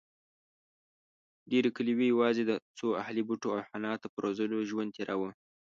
ډېرې 1.51 1.69
کلیوې 1.77 2.05
یواځې 2.09 2.43
د 2.45 2.51
څو 2.77 2.87
اهلي 3.01 3.23
بوټو 3.27 3.47
او 3.55 3.59
حیواناتو 3.65 4.11
په 4.13 4.19
روزلو 4.25 4.67
ژوند 4.69 4.89
تېراوه. 4.95 5.29